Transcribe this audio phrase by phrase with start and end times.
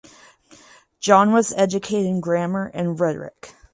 [0.99, 3.53] John was educated in grammar and rhetoric.